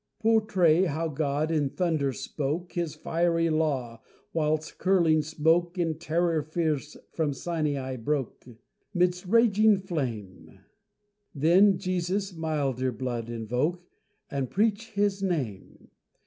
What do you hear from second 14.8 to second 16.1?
His name.